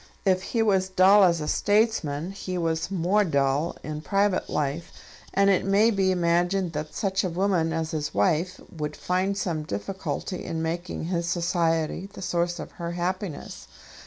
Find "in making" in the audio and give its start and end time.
10.43-11.03